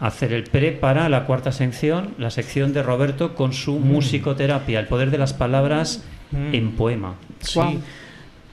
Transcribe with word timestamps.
hacer 0.00 0.32
el 0.32 0.44
pre 0.44 0.72
para 0.72 1.08
la 1.08 1.26
cuarta 1.26 1.52
sección, 1.52 2.14
la 2.18 2.30
sección 2.30 2.72
de 2.72 2.82
Roberto 2.82 3.34
con 3.34 3.52
su 3.52 3.78
musicoterapia, 3.78 4.80
el 4.80 4.86
poder 4.86 5.10
de 5.10 5.18
las 5.18 5.32
palabras 5.34 6.02
Mm. 6.32 6.54
en 6.54 6.72
poema. 6.76 7.14
Sí, 7.40 7.58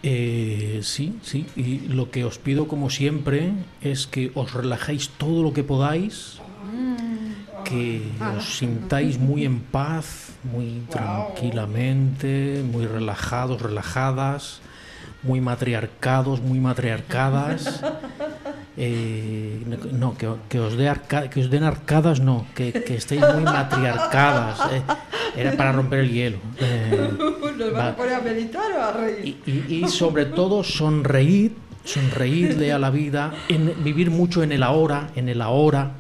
eh, 0.04 0.80
sí, 0.82 1.18
sí. 1.22 1.46
Y 1.56 1.88
lo 1.90 2.10
que 2.10 2.26
os 2.26 2.40
pido, 2.40 2.68
como 2.68 2.90
siempre, 2.90 3.52
es 3.82 4.08
que 4.08 4.32
os 4.34 4.54
relajéis 4.54 5.10
todo 5.10 5.44
lo 5.44 5.54
que 5.54 5.64
podáis, 5.64 6.40
que 7.64 8.02
os 8.36 8.58
sintáis 8.58 9.20
muy 9.20 9.46
en 9.46 9.60
paz, 9.60 10.30
muy 10.44 10.82
tranquilamente, 10.90 12.64
muy 12.66 12.86
relajados, 12.86 13.62
relajadas, 13.62 14.62
muy 15.24 15.42
matriarcados, 15.42 16.42
muy 16.42 16.60
matriarcadas. 16.60 17.84
Eh, 18.80 19.64
no, 19.92 20.16
que, 20.16 20.30
que 20.50 20.60
os 20.60 20.78
dé 20.78 20.88
arca- 20.88 21.30
que 21.32 21.42
os 21.42 21.50
den 21.50 21.64
arcadas, 21.64 22.20
no, 22.22 22.46
que, 22.54 22.72
que 22.72 22.94
estéis 22.96 23.22
muy 23.34 23.44
matriarcadas. 23.44 24.60
eh. 24.72 24.82
Era 25.36 25.58
para 25.58 25.72
romper 25.72 26.00
el 26.00 26.12
hielo. 26.12 26.38
Eh, 26.60 27.10
¿Nos 27.58 27.74
va. 27.74 27.78
van 27.78 27.88
a 27.88 27.96
poner 27.96 28.14
a 28.16 28.22
meditar 28.22 28.72
o 28.78 28.82
a 28.84 28.92
reír? 28.94 29.38
y, 29.46 29.52
y- 29.52 29.86
y 29.86 29.88
sobre 29.90 30.26
todo 30.26 30.64
sonreír, 30.64 31.56
sonreírle 31.84 32.72
a 32.72 32.78
la 32.78 32.92
vida, 32.92 33.34
en, 33.50 33.84
vivir 33.84 34.12
mucho 34.12 34.44
en 34.44 34.52
el 34.52 34.62
ahora, 34.62 35.10
en 35.16 35.28
el 35.30 35.42
ahora, 35.42 35.94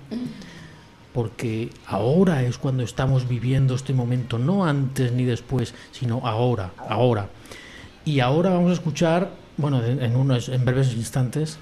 porque 1.13 1.70
ahora 1.88 2.44
es 2.44 2.57
cuando 2.59 2.84
estamos 2.84 3.27
viviendo 3.27 3.73
este 3.73 3.94
momento, 3.94 4.38
no 4.38 4.66
antes 4.66 5.12
ni 5.13 5.23
después, 5.23 5.73
sino 5.91 6.21
ahora, 6.27 6.71
ahora. 6.88 7.30
Y 8.05 8.20
ahora 8.20 8.52
vamos 8.52 8.70
a 8.70 8.73
escuchar, 8.73 9.32
bueno, 9.57 9.84
en, 9.84 10.02
en 10.04 10.16
unos, 10.16 10.49
en 10.49 10.63
breves 10.63 10.94
instantes, 10.94 11.57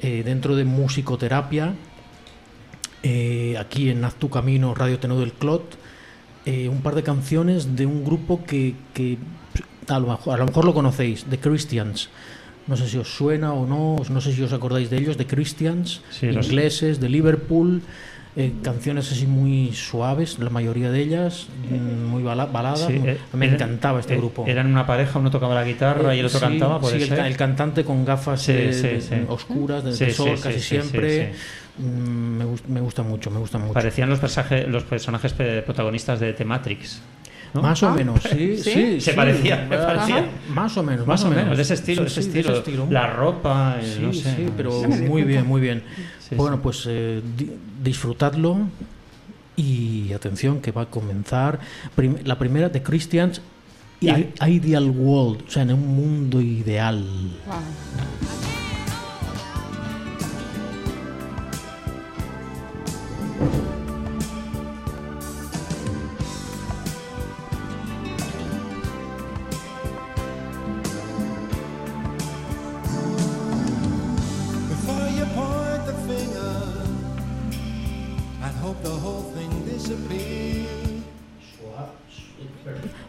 eh, 0.00 0.22
dentro 0.24 0.56
de 0.56 0.64
musicoterapia, 0.64 1.74
eh, 3.02 3.56
aquí 3.58 3.90
en 3.90 4.04
Haz 4.04 4.14
tu 4.16 4.28
Camino, 4.30 4.74
Radio 4.74 4.98
Tenor 4.98 5.20
del 5.20 5.32
Clot, 5.32 5.78
eh, 6.44 6.68
un 6.68 6.80
par 6.82 6.94
de 6.94 7.02
canciones 7.02 7.76
de 7.76 7.86
un 7.86 8.04
grupo 8.04 8.44
que, 8.44 8.74
que 8.94 9.18
a, 9.88 9.98
lo 9.98 10.08
mejor, 10.08 10.34
a 10.34 10.36
lo 10.38 10.46
mejor 10.46 10.64
lo 10.64 10.74
conocéis, 10.74 11.24
The 11.24 11.38
Christians. 11.38 12.08
No 12.66 12.76
sé 12.76 12.88
si 12.88 12.98
os 12.98 13.08
suena 13.08 13.52
o 13.52 13.64
no, 13.66 13.96
no 14.10 14.20
sé 14.20 14.32
si 14.32 14.42
os 14.42 14.52
acordáis 14.52 14.90
de 14.90 14.98
ellos, 14.98 15.16
The 15.16 15.26
Christians, 15.26 16.02
Sí, 16.10 16.26
ingleses, 16.26 17.00
de 17.00 17.08
Liverpool, 17.08 17.82
eh, 18.38 18.52
canciones 18.62 19.10
así 19.10 19.26
muy 19.26 19.72
suaves, 19.72 20.38
la 20.38 20.50
mayoría 20.50 20.90
de 20.90 21.00
ellas, 21.00 21.46
mm, 21.70 22.04
muy 22.04 22.22
bala- 22.22 22.44
baladas. 22.46 22.80
Sí, 22.86 22.92
muy- 22.92 23.08
eh, 23.08 23.18
me 23.32 23.46
eran- 23.46 23.54
encantaba 23.56 24.00
este 24.00 24.12
eh, 24.14 24.18
grupo. 24.18 24.44
Eran 24.46 24.66
una 24.66 24.86
pareja, 24.86 25.18
uno 25.18 25.30
tocaba 25.30 25.54
la 25.54 25.64
guitarra 25.64 26.14
y 26.14 26.18
el 26.20 26.26
otro 26.26 26.38
Sí, 26.38 26.44
cantaba, 26.44 26.78
¿puede 26.78 26.96
sí, 26.98 27.02
el, 27.04 27.08
ser? 27.08 27.18
ca- 27.18 27.26
el 27.28 27.36
cantante 27.36 27.84
con 27.84 28.04
gafas 28.04 28.42
Sí, 28.42 28.52
de- 28.52 28.72
sí, 28.74 28.82
de- 28.88 29.00
sí. 29.00 29.14
oscuras, 29.28 29.82
de, 29.84 29.92
Sí, 29.94 30.04
de 30.04 30.10
sí, 30.10 30.16
sol 30.16 30.36
sí, 30.36 30.42
casi 30.42 30.60
sí, 30.60 30.62
sí, 30.62 30.68
siempre. 30.68 31.32
sí. 31.32 31.82
Mm, 31.82 32.36
Me, 32.38 32.44
gust- 32.44 32.66
me 32.68 32.80
gusta 32.80 33.02
mucho, 33.02 33.30
me 33.30 33.38
gusta 33.38 33.58
mucho. 33.58 33.72
Parecían 33.72 34.08
los, 34.10 34.18
personajes 34.18 34.68
los 34.68 34.84
personajes 34.84 35.32
pe- 35.32 35.62
protagonistas 35.62 36.20
de 36.20 36.32
The 36.34 36.44
Matrix. 36.44 37.00
¿no? 37.54 37.62
Más 37.62 37.82
o 37.84 37.88
Ah, 37.88 37.94
menos, 37.94 38.20
sí, 38.22 38.56
¿sí? 38.58 38.62
sí. 38.62 39.00
Se 39.00 39.10
sí. 39.12 39.16
parecía, 39.16 39.66
me 39.70 39.78
parecía. 39.78 40.28
Más 40.50 40.76
o 40.76 40.82
menos, 40.82 41.06
Más 41.06 41.24
o 41.24 41.30
menos, 41.30 41.56
de 41.56 41.62
ese 41.62 41.72
estilo, 41.74 42.02
Sí, 42.02 42.02
de 42.02 42.08
ese 42.08 42.22
sí, 42.22 42.28
de 42.30 42.38
estilo. 42.40 42.52
ese 42.58 42.58
estilo. 42.70 42.86
La 42.90 43.06
ropa, 43.06 43.76
eh, 43.80 43.94
Sí, 43.96 44.02
no 44.02 44.12
sé. 44.12 44.36
sí, 44.36 44.46
pero 44.54 44.82
muy 44.82 45.22
bien, 45.22 45.46
muy 45.46 45.60
bien. 45.62 45.82
Sí, 46.28 46.34
bueno, 46.34 46.56
sí. 46.56 46.60
pues 46.62 46.84
eh, 46.88 47.22
di- 47.36 47.50
disfrutadlo 47.82 48.58
y 49.56 50.12
atención 50.12 50.60
que 50.60 50.72
va 50.72 50.82
a 50.82 50.86
comenzar 50.86 51.58
prim- 51.94 52.18
la 52.24 52.38
primera 52.38 52.68
de 52.68 52.82
Christians 52.82 53.40
Ideal 54.00 54.90
World, 54.90 55.44
o 55.46 55.50
sea, 55.50 55.62
en 55.62 55.72
un 55.72 55.86
mundo 55.96 56.40
ideal. 56.40 57.02
Guau. 57.46 57.60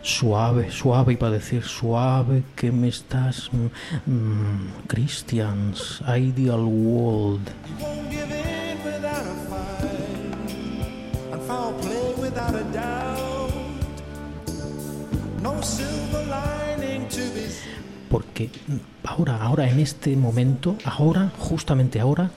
Suave, 0.02 0.72
suave, 0.72 1.14
iba 1.14 1.28
a 1.28 1.32
decir 1.32 1.64
suave 1.64 2.44
que 2.56 2.72
me 2.72 2.88
estás. 2.88 3.50
mm, 3.52 4.12
mm, 4.12 4.88
Christians, 4.88 6.02
Ideal 6.08 6.64
World. 6.64 7.50
Porque 18.10 18.50
ahora, 19.04 19.38
ahora 19.44 19.70
en 19.70 19.80
este 19.80 20.16
momento, 20.16 20.78
ahora, 20.86 21.32
justamente 21.38 22.00
ahora, 22.00 22.32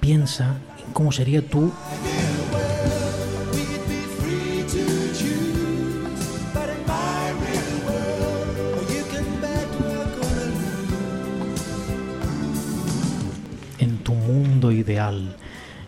piensa 0.00 0.56
en 0.84 0.92
cómo 0.92 1.12
sería 1.12 1.46
tú 1.46 1.72
We'd 2.04 2.33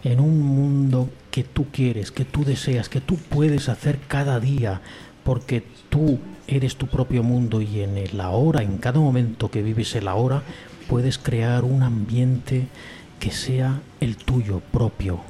en 0.04 0.20
un 0.20 0.40
mundo 0.40 1.08
que 1.30 1.44
tú 1.44 1.66
quieres, 1.70 2.10
que 2.10 2.24
tú 2.24 2.44
deseas, 2.44 2.88
que 2.88 3.00
tú 3.00 3.16
puedes 3.16 3.68
hacer 3.68 3.98
cada 4.08 4.40
día, 4.40 4.80
porque 5.24 5.62
tú 5.88 6.18
eres 6.46 6.76
tu 6.76 6.86
propio 6.86 7.22
mundo 7.22 7.60
y 7.60 7.80
en 7.80 7.96
el 7.96 8.20
ahora, 8.20 8.62
en 8.62 8.78
cada 8.78 9.00
momento 9.00 9.50
que 9.50 9.62
vives 9.62 9.94
el 9.96 10.08
ahora, 10.08 10.42
puedes 10.88 11.18
crear 11.18 11.64
un 11.64 11.82
ambiente 11.82 12.68
que 13.18 13.30
sea 13.30 13.80
el 14.00 14.16
tuyo 14.16 14.60
propio, 14.72 15.20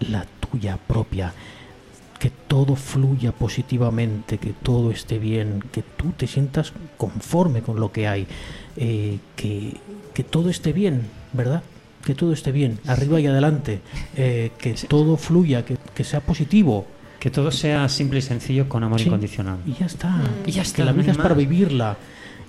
la 0.00 0.26
tuya 0.40 0.78
propia, 0.86 1.32
que 2.18 2.30
todo 2.30 2.76
fluya 2.76 3.32
positivamente, 3.32 4.38
que 4.38 4.52
todo 4.52 4.90
esté 4.90 5.18
bien, 5.18 5.62
que 5.72 5.82
tú 5.82 6.12
te 6.16 6.26
sientas 6.26 6.72
conforme 6.96 7.62
con 7.62 7.80
lo 7.80 7.92
que 7.92 8.06
hay, 8.06 8.26
eh, 8.76 9.18
que, 9.36 9.76
que 10.14 10.24
todo 10.24 10.48
esté 10.48 10.72
bien, 10.72 11.02
¿verdad? 11.32 11.62
Que 12.04 12.14
todo 12.14 12.32
esté 12.32 12.52
bien, 12.52 12.78
arriba 12.86 13.18
y 13.20 13.26
adelante, 13.26 13.80
eh, 14.16 14.50
que 14.58 14.74
todo 14.74 15.16
fluya, 15.16 15.64
que, 15.64 15.76
que 15.94 16.04
sea 16.04 16.20
positivo. 16.20 16.86
Que 17.18 17.30
todo 17.30 17.50
sea 17.50 17.88
simple 17.88 18.18
y 18.18 18.22
sencillo 18.22 18.68
con 18.68 18.84
amor 18.84 19.00
Sí. 19.00 19.06
incondicional. 19.06 19.56
Y 19.66 19.72
ya 19.72 19.86
está. 19.86 20.20
Y 20.46 20.50
ya 20.50 20.60
Que 20.62 20.68
está, 20.68 20.84
la 20.84 20.92
no 20.92 20.98
hay 20.98 21.02
vida 21.04 21.12
es 21.12 21.18
para 21.18 21.34
vivirla. 21.34 21.96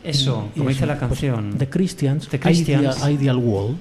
Eso, 0.03 0.49
Y 0.53 0.57
como 0.59 0.69
dice 0.69 0.79
eso, 0.79 0.85
la 0.88 0.99
pues, 0.99 1.09
canción. 1.09 1.57
The 1.57 1.69
Christians, 1.69 2.27
The 2.27 2.39
Christians. 2.39 2.97
Ideal, 2.97 3.11
Ideal 3.13 3.38
World. 3.38 3.77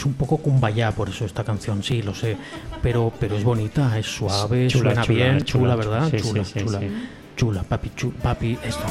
Es 0.00 0.06
un 0.06 0.14
poco 0.14 0.38
kumbaya 0.38 0.92
por 0.92 1.10
eso 1.10 1.26
esta 1.26 1.44
canción, 1.44 1.82
sí, 1.82 2.00
lo 2.00 2.14
sé. 2.14 2.34
Pero, 2.80 3.12
pero 3.20 3.36
es 3.36 3.44
bonita, 3.44 3.98
es 3.98 4.06
suave, 4.06 4.66
Chula, 4.68 4.92
suena 4.94 5.02
chula, 5.02 5.14
bien, 5.18 5.42
chula, 5.42 5.74
chula, 5.74 5.76
¿verdad? 5.76 6.10
sí, 6.10 6.16
chula, 6.22 6.42
sí, 6.46 6.58
chula. 6.60 6.78
sí. 6.80 6.86
Chula, 7.36 7.62
papi, 7.64 7.90
chu- 7.94 8.12
papi, 8.22 8.56
esto. 8.64 8.84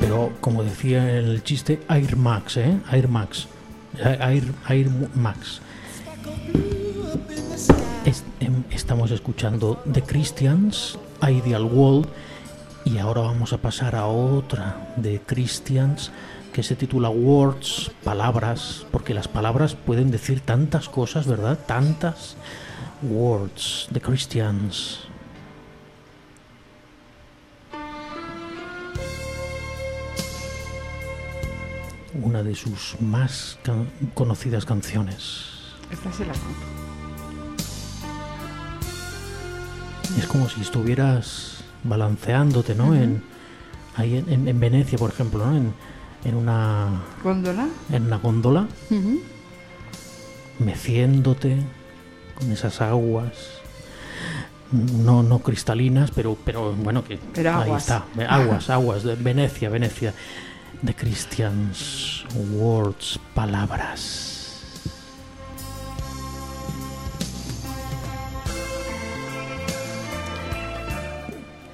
Pero 0.00 0.32
como 0.40 0.62
decía 0.64 1.10
el 1.18 1.42
chiste, 1.42 1.80
Air 1.88 2.16
Max, 2.16 2.56
¿eh? 2.56 2.78
Air 2.90 3.08
Max. 3.08 3.46
Air, 3.98 4.44
Air 4.68 4.88
Max. 5.14 5.60
Em, 8.40 8.64
estamos 8.70 9.10
escuchando 9.10 9.82
The 9.92 10.02
Christians, 10.02 10.98
Ideal 11.20 11.64
World, 11.64 12.08
y 12.84 12.98
ahora 12.98 13.20
vamos 13.20 13.52
a 13.52 13.58
pasar 13.58 13.94
a 13.94 14.06
otra 14.06 14.94
de 14.96 15.20
Christians 15.20 16.10
que 16.52 16.62
se 16.62 16.76
titula 16.76 17.10
Words, 17.10 17.92
palabras, 18.04 18.86
porque 18.90 19.12
las 19.14 19.28
palabras 19.28 19.74
pueden 19.74 20.10
decir 20.10 20.40
tantas 20.40 20.88
cosas, 20.88 21.26
¿verdad? 21.26 21.58
Tantas. 21.66 22.36
Words, 23.02 23.88
The 23.92 24.00
Christians. 24.00 25.00
Una 32.14 32.42
de 32.42 32.54
sus 32.54 32.96
más 33.00 33.58
conocidas 34.14 34.64
canciones. 34.64 35.46
Esta 35.90 36.12
se 36.12 36.24
la 36.24 36.32
conto. 36.32 36.91
Es 40.18 40.26
como 40.26 40.48
si 40.48 40.60
estuvieras 40.60 41.64
balanceándote, 41.84 42.74
¿no? 42.74 42.94
En, 42.94 43.22
ahí 43.96 44.16
en, 44.18 44.28
en- 44.32 44.48
en 44.48 44.60
Venecia, 44.60 44.98
por 44.98 45.10
ejemplo, 45.10 45.44
¿no? 45.46 45.56
En, 45.56 45.72
en 46.24 46.34
una, 46.36 47.02
¿Góndola? 47.24 47.68
en 47.90 48.04
una 48.06 48.16
góndola, 48.18 48.66
meciéndote 50.58 51.56
con 52.38 52.52
esas 52.52 52.80
aguas. 52.80 53.32
No, 54.70 55.22
no 55.22 55.40
cristalinas, 55.40 56.10
pero, 56.12 56.36
pero 56.44 56.72
bueno, 56.72 57.04
que 57.04 57.18
Pero 57.34 57.50
ahí 57.56 57.62
aguas. 57.64 57.82
está. 57.82 58.04
Aguas, 58.28 58.70
aguas, 58.70 59.02
de 59.02 59.14
Venecia, 59.16 59.68
Venecia. 59.68 60.14
The 60.84 60.94
Christians 60.94 62.24
Words, 62.54 63.20
palabras. 63.34 64.31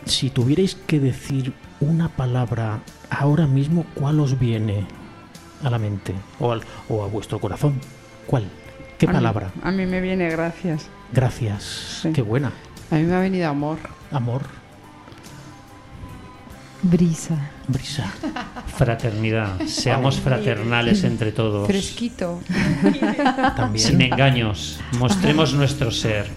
Si 0.09 0.31
tuvierais 0.31 0.75
que 0.87 0.99
decir 1.01 1.53
una 1.81 2.09
palabra 2.09 2.81
ahora 3.11 3.47
mismo, 3.47 3.85
¿cuál 3.95 4.21
os 4.21 4.39
viene 4.39 4.87
a 5.63 5.71
la 5.71 5.79
mente? 5.79 6.15
O, 6.41 6.51
al- 6.53 6.63
o 6.89 7.05
a 7.05 7.07
vuestro 7.09 7.39
corazón. 7.39 7.75
¿Cuál? 8.27 8.45
¿Qué 8.99 9.07
A 9.07 9.11
mí- 9.11 9.15
palabra? 9.15 9.53
A 9.63 9.71
mí 9.71 9.87
me 9.87 10.01
viene 10.01 10.29
gracias. 10.31 10.89
Gracias. 11.13 12.01
Sí. 12.03 12.13
Qué 12.13 12.23
buena. 12.23 12.53
A 12.91 12.95
mí 12.97 13.03
me 13.05 13.15
ha 13.15 13.21
venido 13.21 13.49
amor. 13.49 13.79
Amor, 14.11 14.43
Brisa. 16.83 17.37
brisa. 17.67 18.11
Fraternidad. 18.77 19.61
Seamos 19.67 20.21
fraternales 20.21 21.05
entre 21.05 21.33
todos. 21.33 21.67
Fresquito. 21.67 22.41
También. 23.57 23.85
Sin 23.87 24.01
engaños. 24.01 24.81
Mostremos 24.99 25.53
nuestro 25.55 25.91
ser. 25.91 26.29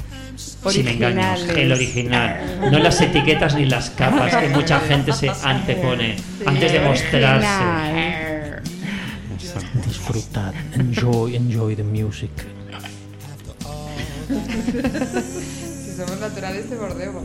Sin 0.70 0.88
engaños. 0.88 1.48
El 1.50 1.72
original. 1.72 2.60
No 2.72 2.78
las 2.80 3.02
etiquetas 3.02 3.56
ni 3.56 3.66
las 3.66 3.90
capas 3.90 4.36
que 4.36 4.50
mucha 4.50 4.80
gente 4.80 5.12
se 5.14 5.32
antepone 5.44 6.18
antes 6.46 6.72
de 6.72 6.80
mostrarse. 6.80 8.62
Disfrutad. 9.86 10.54
Enjoy, 10.76 11.36
enjoy 11.36 11.76
the 11.76 11.84
music. 11.84 12.32
Si 15.84 15.96
somos 15.96 16.20
naturales 16.20 16.70
bordeo. 16.78 17.24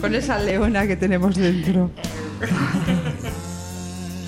Con 0.00 0.14
esa 0.14 0.38
leona 0.38 0.86
que 0.86 0.96
tenemos 0.96 1.34
dentro. 1.36 1.90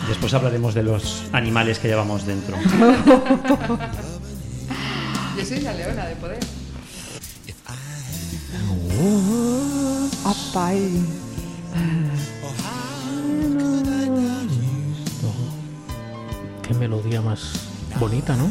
Después 0.08 0.34
hablaremos 0.34 0.74
de 0.74 0.82
los 0.82 1.22
animales 1.32 1.78
que 1.78 1.88
llevamos 1.88 2.26
dentro. 2.26 2.56
Yo 5.36 5.44
soy 5.44 5.60
la 5.60 5.72
leona 5.74 6.06
de 6.06 6.16
poder. 6.16 6.40
Apay. 10.24 10.90
Qué 16.62 16.74
melodía 16.74 17.20
más 17.20 17.52
bonita, 17.98 18.36
¿no? 18.36 18.50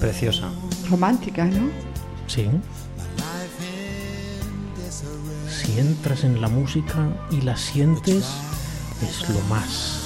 Preciosa. 0.00 0.50
Romántica, 0.88 1.44
¿no? 1.44 1.70
Sí. 2.26 2.48
Si 5.48 5.78
entras 5.78 6.24
en 6.24 6.40
la 6.40 6.48
música 6.48 7.08
y 7.30 7.42
la 7.42 7.56
sientes, 7.56 8.24
es 9.02 9.28
lo 9.28 9.40
más. 9.42 9.99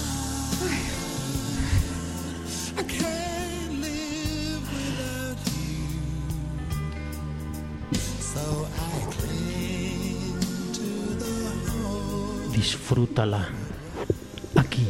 Disfrútala. 12.55 13.49
Aquí, 14.55 14.87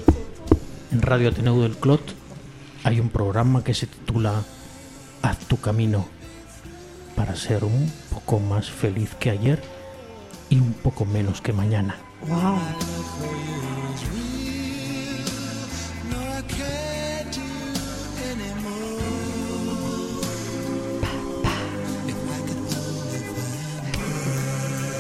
en 0.93 1.01
Radio 1.01 1.31
Ateneu 1.31 1.63
del 1.63 1.77
Clot, 1.77 2.15
hay 2.85 3.01
un 3.01 3.09
programa 3.09 3.65
que 3.65 3.73
se 3.73 3.87
titula 3.87 4.45
Haz 5.23 5.39
tu 5.49 5.57
camino 5.59 6.07
para 7.17 7.35
ser 7.37 7.65
un 7.65 7.91
poco 8.11 8.39
más 8.39 8.71
feliz 8.71 9.15
que 9.15 9.31
ayer 9.31 9.63
y 10.51 10.59
un 10.59 10.75
poco 10.75 11.07
menos 11.07 11.41
que 11.41 11.55
mañana. 11.55 11.97
Wow. 12.29 12.59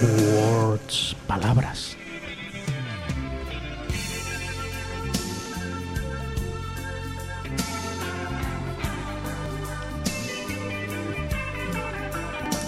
Words, 0.00 1.16
palabras. 1.26 1.83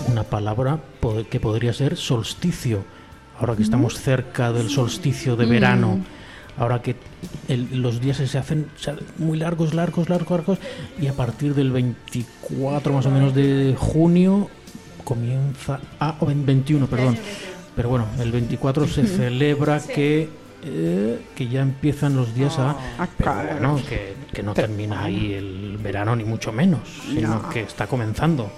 Una 0.09 0.23
palabra 0.25 0.79
que 1.31 1.41
podría 1.41 1.73
ser 1.73 1.97
solsticio. 1.97 2.85
Ahora 3.39 3.55
que 3.57 3.63
estamos 3.63 3.99
cerca 4.01 4.53
del 4.53 4.71
solsticio 4.71 5.37
de 5.37 5.45
verano, 5.47 6.01
ahora 6.57 6.81
que 6.81 6.97
el- 7.49 7.83
los 7.83 8.01
días 8.01 8.17
se 8.17 8.39
hacen 8.39 8.67
muy 9.19 9.37
largos, 9.39 9.75
largos, 9.75 10.09
largos, 10.09 10.31
largos, 10.31 10.59
y 10.99 11.07
a 11.09 11.13
partir 11.13 11.55
del 11.55 11.71
24 11.71 12.93
más 12.95 13.05
o 13.07 13.11
menos 13.11 13.35
de 13.35 13.75
junio 13.79 14.49
comienza 15.05 15.81
a 16.01 16.17
o 16.21 16.31
en 16.31 16.47
21, 16.47 16.87
perdón. 16.87 17.19
Pero 17.75 17.91
bueno, 17.91 18.07
el 18.19 18.33
24 18.33 18.87
se 18.87 19.07
celebra 19.07 19.81
que 19.81 20.29
eh, 20.69 21.21
que 21.37 21.47
ya 21.47 21.61
empiezan 21.61 22.17
los 22.17 22.35
días 22.35 22.59
a 22.59 22.71
A 22.71 23.07
pero 23.19 23.31
caer. 23.31 23.53
bueno, 23.53 23.79
que, 23.89 24.15
que 24.33 24.43
no 24.43 24.53
termina 24.53 25.05
ahí 25.05 25.35
el 25.35 25.79
verano 25.81 26.17
ni 26.17 26.25
mucho 26.25 26.51
menos, 26.51 26.81
sino 27.09 27.29
No. 27.43 27.49
que 27.51 27.61
está 27.61 27.87
comenzando. 27.87 28.51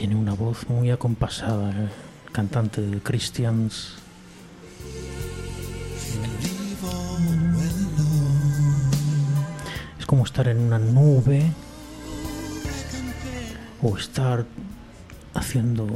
Tiene 0.00 0.16
una 0.16 0.32
voz 0.32 0.66
muy 0.70 0.90
acompasada, 0.90 1.72
eh, 1.72 1.88
cantante 2.32 2.80
de 2.80 3.00
Christians. 3.00 3.96
Es 9.98 10.06
como 10.06 10.24
estar 10.24 10.48
en 10.48 10.58
una 10.58 10.78
nube 10.78 11.52
o 13.82 13.94
estar 13.98 14.46
haciendo... 15.34 15.86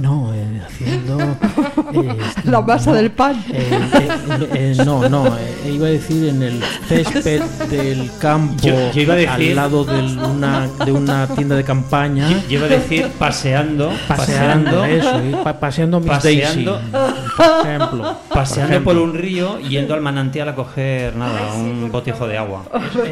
No, 0.00 0.32
eh, 0.34 0.60
haciendo... 0.66 1.18
eh, 1.94 2.16
La 2.44 2.60
masa 2.60 2.90
no, 2.90 2.96
del 2.96 3.10
pan. 3.12 3.42
eh, 3.50 3.70
eh, 3.94 4.48
eh, 4.54 4.82
no, 4.84 5.08
no, 5.08 5.26
eh, 5.28 5.70
iba 5.72 5.86
a 5.86 5.90
decir 5.90 6.28
en 6.28 6.42
el 6.42 6.62
césped 6.88 7.42
del 7.70 8.10
campo, 8.20 8.54
Yo- 8.66 8.92
yo 8.92 9.00
iba 9.02 9.14
a 9.14 9.16
decir- 9.16 9.50
al 9.50 9.54
lado 9.56 9.84
de 9.84 10.00
una, 10.00 10.68
de 10.84 10.92
una 10.92 11.26
tienda 11.28 11.54
de 11.56 11.62
campaña, 11.64 12.28
Yo 12.48 12.58
iba 12.58 12.66
a 12.66 12.70
decir 12.70 13.08
paseando, 13.18 13.92
paseando, 14.08 14.80
paseando, 14.80 14.84
eso, 14.84 15.42
pa- 15.44 15.60
paseando 15.60 16.00
Miss 16.00 16.08
Paseando. 16.10 16.80
Daisy, 16.80 17.27
por 17.62 17.66
ejemplo. 17.66 18.16
paseando 18.28 18.72
ejemplo. 18.72 18.92
por 18.94 19.02
un 19.02 19.14
río 19.14 19.58
y 19.60 19.68
yendo 19.70 19.94
al 19.94 20.00
manantial 20.00 20.48
a 20.48 20.54
coger 20.54 21.16
nada, 21.16 21.54
un 21.54 21.90
botijo 21.90 22.26
de 22.26 22.36
agua. 22.38 22.64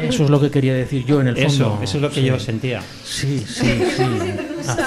Eso 0.03 0.23
es 0.25 0.29
lo 0.29 0.39
que 0.39 0.51
quería 0.51 0.73
decir 0.73 1.05
yo 1.05 1.21
en 1.21 1.29
el 1.29 1.35
fondo. 1.35 1.47
Eso, 1.53 1.79
eso 1.81 1.97
es 1.97 2.01
lo 2.01 2.09
que 2.09 2.15
Sí. 2.21 2.25
yo 2.25 2.39
sentía. 2.39 2.81
Sí, 3.03 3.39
sí, 3.47 3.83
sí. 3.95 4.03
Así- 4.67 4.81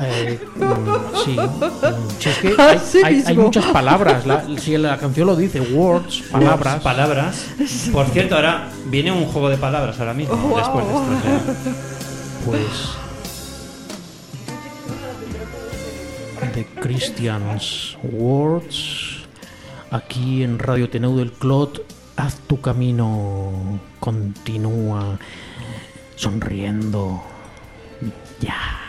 eh, 0.00 0.40
mm, 0.56 1.24
sí, 1.24 1.36
mm, 1.38 2.10
sí, 2.18 2.28
es 2.28 2.38
que 2.38 2.54
hay, 3.28 3.36
muchas 3.36 3.66
palabras. 3.66 4.26
La, 4.26 4.44
si 4.58 4.76
la 4.76 4.96
canción 4.98 5.26
lo 5.28 5.36
dice, 5.36 5.60
words, 5.60 6.22
palabras. 6.32 6.82
Palabras. 6.82 7.46
Por 7.92 8.06
cierto, 8.06 8.34
ahora 8.34 8.70
viene 8.86 9.12
un 9.12 9.26
juego 9.26 9.50
de 9.50 9.56
palabras 9.56 10.00
ahora 10.00 10.14
mismo. 10.14 10.34
Wow. 10.36 10.56
Después 10.58 10.86
de 10.86 10.92
esto, 10.94 11.52
Pues. 12.46 13.03
The 16.54 16.64
Christians 16.80 17.98
Words. 18.04 19.26
Aquí 19.90 20.44
en 20.44 20.60
Radio 20.60 20.88
Teneu 20.88 21.16
del 21.16 21.32
Clot. 21.32 21.82
Haz 22.14 22.38
tu 22.46 22.60
camino. 22.60 23.80
Continúa. 23.98 25.18
Sonriendo. 26.14 27.24
Ya. 28.40 28.83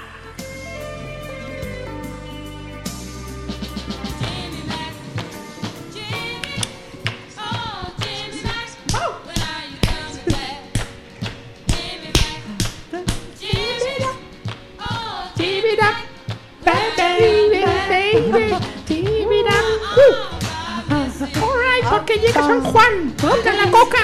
¿Dónde 23.46 23.64
la 23.64 23.72
coca? 23.72 23.98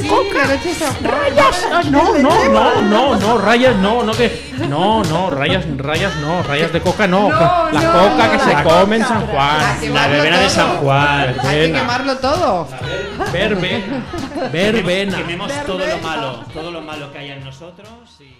Sí, 0.00 0.08
Coca. 0.08 0.46
Rayas. 1.02 1.66
Ay, 1.70 1.90
no, 1.90 2.18
no, 2.18 2.48
no, 2.48 2.82
no, 2.82 3.16
no, 3.16 3.38
rayas 3.38 3.76
no, 3.76 4.02
no 4.02 4.12
que. 4.12 4.54
No, 4.66 5.04
no, 5.04 5.30
rayas, 5.30 5.66
rayas 5.76 6.16
no, 6.16 6.42
rayas 6.42 6.72
de 6.72 6.80
coca 6.80 7.06
no. 7.06 7.28
No, 7.28 7.70
la 7.70 7.80
no, 7.80 7.92
coca 7.92 8.32
que 8.32 8.38
se 8.38 8.62
come 8.62 8.96
en 8.96 9.02
coca. 9.02 9.14
San 9.14 9.26
Juan. 9.26 9.94
La 9.94 10.08
verbena 10.08 10.38
de. 10.38 10.50
San 10.50 10.76
Juan. 10.78 11.36
Hay 11.40 11.66
que 11.66 11.72
quemarlo 11.72 12.16
todo. 12.16 12.68
Verbena. 13.30 14.04
Verbena. 14.52 15.18
Quememos 15.18 15.52
todo 15.66 15.86
lo 15.86 15.98
malo, 15.98 16.44
todo 16.54 16.70
lo 16.70 16.80
malo 16.80 17.12
que 17.12 17.18
haya 17.18 17.34
en 17.34 17.44
nosotros 17.44 17.88
y... 18.20 18.37